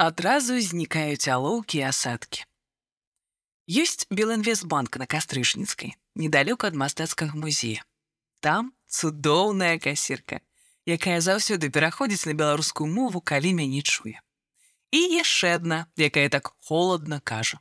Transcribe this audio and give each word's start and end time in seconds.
Адразу 0.00 0.56
знікаюць 0.64 1.28
алоўкі 1.28 1.76
і 1.76 1.92
асадкі. 1.92 2.46
Ёсць 3.68 4.08
Белінвестбанк 4.08 4.96
на 4.96 5.04
кастрычніцкай, 5.04 5.92
недалёк 6.16 6.64
ад 6.64 6.78
мастацкага 6.82 7.36
музея. 7.36 7.84
Там 8.40 8.72
цудоўная 8.88 9.76
касірка, 9.76 10.40
якая 10.88 11.20
заўсёды 11.20 11.68
пераходзіць 11.68 12.24
на 12.24 12.32
беларускую 12.32 12.88
мову, 12.88 13.20
калі 13.20 13.52
мяне 13.60 13.82
чуе. 13.84 14.16
І 14.88 15.20
яшчэ 15.20 15.60
адна, 15.60 15.84
якая 16.00 16.32
так 16.32 16.48
холодна 16.64 17.20
кажа. 17.20 17.60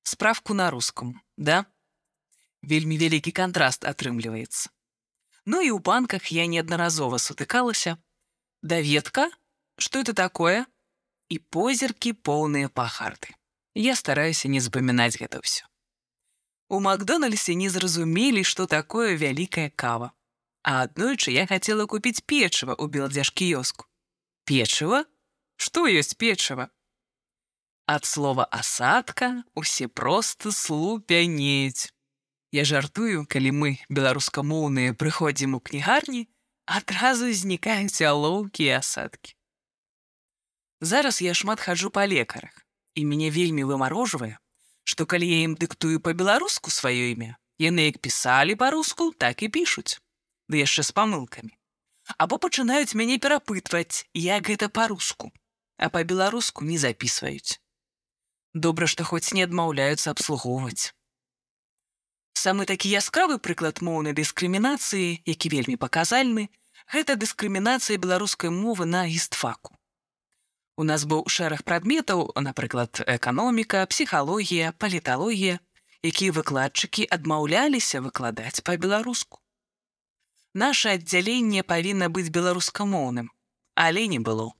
Справку 0.00 0.56
на 0.56 0.70
рускам, 0.72 1.20
да? 1.36 1.66
Вельмі 2.64 2.96
вялікі 2.96 3.36
кантраст 3.36 3.84
атрымліваецца. 3.84 4.72
Ну 5.44 5.60
і 5.60 5.76
ў 5.76 5.84
банках 5.84 6.32
я 6.32 6.48
неаднаразова 6.48 7.20
сутыкалася. 7.20 8.00
Даведка, 8.64 9.28
што 9.76 10.00
это 10.00 10.16
такое? 10.16 10.64
І 11.28 11.38
позіркі 11.38 12.12
поўныя 12.12 12.68
пахарды. 12.68 13.34
Я 13.74 13.96
стараюся 13.96 14.48
не 14.48 14.60
запамінаць 14.60 15.18
гэта 15.20 15.42
ўсё. 15.42 15.66
У 16.68 16.80
Макдональдсе 16.80 17.54
не 17.54 17.70
зразумелі, 17.70 18.42
што 18.42 18.66
такое 18.66 19.14
вялікая 19.16 19.70
кава. 19.70 20.12
А 20.66 20.82
аднойчы 20.82 21.30
я 21.30 21.46
хацела 21.46 21.86
купіць 21.86 22.26
печыва 22.26 22.74
ў 22.74 22.90
беладзяжкіёску. 22.90 23.86
Печыва? 24.46 25.04
Што 25.56 25.86
ёсць 25.86 26.18
печыва? 26.18 26.70
Ад 27.86 28.04
слова 28.04 28.48
асадка 28.50 29.44
усе 29.54 29.86
проста 29.86 30.50
слупянець. 30.50 31.94
Я 32.50 32.64
жартую, 32.64 33.26
калі 33.30 33.50
мы, 33.54 33.70
беларускамоўныя, 33.88 34.94
прыходзім 34.98 35.54
у 35.54 35.60
кнігарні, 35.60 36.26
адразу 36.66 37.30
знікаюць 37.30 38.02
алоўкі 38.02 38.66
і 38.66 38.74
асадкі. 38.82 39.38
Зараз 40.80 41.22
я 41.22 41.34
шмат 41.34 41.60
хаджу 41.60 41.90
па 41.90 42.06
лекарах, 42.06 42.52
і 42.94 43.04
мяне 43.04 43.30
вельмі 43.30 43.64
вымарожвае, 43.64 44.36
што 44.84 45.06
калі 45.06 45.28
я 45.28 45.44
ім 45.48 45.54
дыктую 45.56 46.00
па-беларуску 46.00 46.70
сваё 46.70 47.12
імя, 47.12 47.36
яны 47.58 47.88
як 47.88 48.00
пісалі 48.04 48.56
па-руску, 48.60 49.12
так 49.16 49.42
і 49.42 49.48
пішуць, 49.48 49.96
ды 50.48 50.60
яшчэ 50.60 50.84
з 50.84 50.92
памылкамі. 50.92 51.52
Або 52.18 52.38
пачынаюць 52.38 52.94
мяне 52.94 53.16
перапытваць, 53.18 54.04
як 54.14 54.52
гэта 54.52 54.68
па-руску, 54.68 55.32
а 55.80 55.88
па-беларуску 55.88 56.64
не 56.64 56.78
запісваюць. 56.78 57.58
Добра, 58.54 58.86
што 58.86 59.04
хоць 59.04 59.32
не 59.32 59.44
адмаўляюцца 59.44 60.12
абслугоўваць. 60.12 60.92
Самы 62.36 62.64
такі 62.68 62.92
яскравы 62.92 63.40
прыклад 63.40 63.80
моўнай 63.80 64.12
дыскрымінацыі, 64.12 65.24
які 65.24 65.46
вельмі 65.52 65.76
паказальны, 65.76 66.48
гэта 66.92 67.16
дыскрымінацыя 67.16 67.96
беларускай 67.96 68.52
мовы 68.52 68.84
на 68.84 69.04
гістфаку. 69.08 69.75
У 70.76 70.84
нас 70.84 71.04
быў 71.08 71.24
шэраг 71.32 71.62
прадметаў, 71.64 72.36
напрыклад, 72.36 73.00
эканоміка, 73.08 73.86
псіхалогія, 73.88 74.72
паліталогія, 74.76 75.56
якія 76.04 76.34
выкладчыкі 76.36 77.06
адмаўляліся 77.16 78.02
выкладаць 78.04 78.60
па-беларуску. 78.60 79.40
Наша 80.52 80.92
аддзяленне 80.98 81.64
павінна 81.64 82.10
быць 82.12 82.28
беларускамоўным, 82.28 83.32
але 83.74 84.04
не 84.12 84.20
было. 84.20 84.52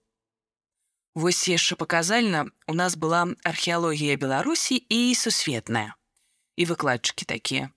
Вось 1.17 1.43
яшчэ 1.53 1.77
паказальна, 1.77 2.49
у 2.67 2.73
нас 2.73 2.97
была 2.97 3.21
археалогія 3.45 4.17
Беларусі 4.17 4.81
і 4.89 5.15
сусветная. 5.15 5.97
І 6.57 6.65
выкладчыкі 6.65 7.29
такія. 7.29 7.69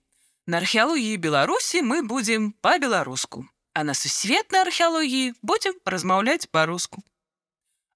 На 0.46 0.64
археалогіі 0.64 1.20
Беларусі 1.20 1.84
мы 1.84 2.00
будзем 2.00 2.52
па-беларуску, 2.64 3.44
а 3.76 3.84
на 3.84 3.92
сусветнай 3.92 4.64
археалогіі 4.64 5.36
будзем 5.44 5.76
размаўляць 5.84 6.48
па-руску 6.48 7.04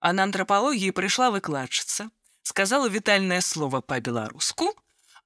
а 0.03 0.13
на 0.13 0.23
антрапалогіі 0.23 0.95
прыйшла 0.95 1.29
выкладчыца, 1.31 2.09
сказала 2.43 2.89
вітальнае 2.89 3.41
слово 3.41 3.81
па-беларуску, 3.81 4.73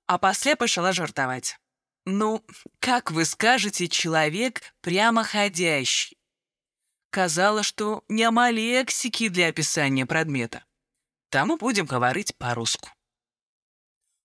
а 0.05 0.17
пасля 0.17 0.55
пачала 0.55 0.91
жартаваць. 0.93 1.57
Ну, 2.05 2.43
как 2.79 3.11
вы 3.11 3.25
скажете, 3.25 3.87
человек 3.87 4.61
прямоходящий? 4.81 6.17
Казала, 7.09 7.63
што 7.63 8.03
няма 8.09 8.51
лексікі 8.51 9.29
для 9.29 9.47
апісання 9.49 10.05
прадмета. 10.05 10.65
Таму 11.29 11.57
будзем 11.57 11.85
гаварыць 11.85 12.33
па-руску. 12.37 12.89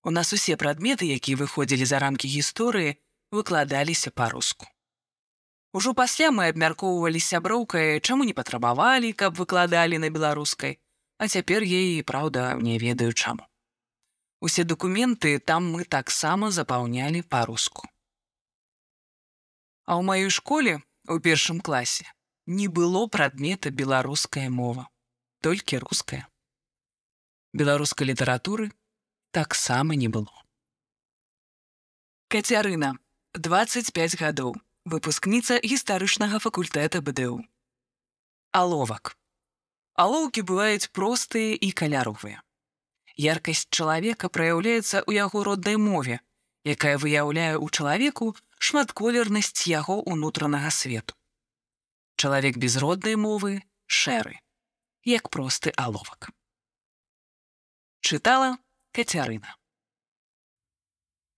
У 0.03 0.11
нас 0.11 0.33
усе 0.33 0.57
прадметы, 0.57 1.05
якія 1.05 1.37
выходзілі 1.37 1.85
за 1.85 1.99
рамкі 1.99 2.27
гісторыі, 2.27 2.97
выкладаліся 3.31 4.11
па-руску. 4.11 4.67
Ужо 5.74 5.90
пасля 5.98 6.30
мы 6.30 6.44
абмяркоўвалі 6.52 7.18
сяброўкай, 7.18 7.98
чаму 7.98 8.22
не 8.22 8.32
патрабавалі, 8.32 9.08
каб 9.12 9.34
выкладалі 9.34 9.98
на 9.98 10.08
беларускай, 10.16 10.76
а 11.18 11.26
цяпер 11.26 11.64
ей 11.66 12.02
праўда 12.06 12.54
не 12.54 12.78
ведаю 12.78 13.10
чаму. 13.12 13.42
Усе 14.38 14.62
дакументы 14.62 15.40
там 15.40 15.66
мы 15.66 15.82
таксама 15.82 16.52
запаўнялі 16.54 17.22
па-руску. 17.26 17.88
А 19.82 19.98
ў 19.98 20.06
маёй 20.06 20.30
школе 20.30 20.78
у 21.10 21.18
першым 21.18 21.58
класе 21.58 22.06
не 22.46 22.68
было 22.68 23.08
прадмета 23.08 23.72
беларуская 23.74 24.46
мова, 24.50 24.86
толькі 25.42 25.82
руская. 25.82 26.28
Беларускай 27.52 28.06
літаратуры 28.06 28.70
таксама 29.32 29.98
не 29.98 30.06
было. 30.06 30.30
Кацярына 32.30 32.94
25 33.34 34.16
гадоў 34.22 34.54
выпускніца 34.84 35.58
гістарычнага 35.64 36.38
факультэта 36.38 37.00
БДУ. 37.00 37.40
Аловак. 38.52 39.16
Алоўкі 39.96 40.44
бываюць 40.44 40.90
простыя 40.92 41.56
і 41.56 41.70
каляровыя. 41.72 42.42
Яркасць 43.16 43.66
чалавека 43.70 44.28
праяўляецца 44.28 45.06
ў 45.06 45.10
яго 45.16 45.44
роднай 45.48 45.78
мове, 45.80 46.20
якая 46.66 46.98
выяўляе 46.98 47.56
ў 47.56 47.66
чалавеку 47.70 48.34
шматколернасць 48.58 49.66
яго 49.70 50.02
ўнутранага 50.04 50.70
свету. 50.70 51.16
Чалавек 52.20 52.58
без 52.58 52.76
роднай 52.76 53.16
мовы 53.16 53.62
шэры, 53.86 54.36
як 55.08 55.30
просты 55.30 55.72
аловак. 55.76 56.30
Чытала 58.04 58.58
Кацярына. 58.92 59.56